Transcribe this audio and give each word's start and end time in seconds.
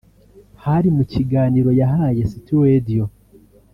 hari 0.63 0.87
mu 0.95 1.03
kiganiro 1.11 1.69
yahaye 1.81 2.21
City 2.31 2.51
Radio 2.65 3.03